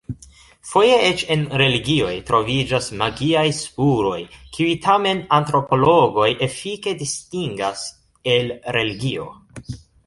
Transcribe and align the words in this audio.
Foje 0.67 0.93
eĉ 1.09 1.23
en 1.35 1.43
religioj 1.61 2.13
troviĝas 2.29 2.87
magiaj 3.03 3.45
spuroj, 3.59 4.17
kiuj 4.57 4.73
tamen 4.89 5.23
antropologoj 5.41 6.33
efike 6.51 6.99
distingas 7.05 7.89
el 8.37 8.53
religio. 8.79 9.33